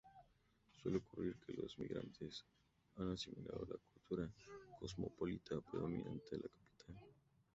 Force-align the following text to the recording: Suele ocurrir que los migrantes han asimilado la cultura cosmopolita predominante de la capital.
Suele 0.81 0.97
ocurrir 0.97 1.37
que 1.45 1.53
los 1.53 1.77
migrantes 1.77 2.43
han 2.95 3.11
asimilado 3.11 3.67
la 3.69 3.75
cultura 3.93 4.27
cosmopolita 4.79 5.61
predominante 5.61 6.37
de 6.37 6.39
la 6.39 6.49
capital. 6.49 6.95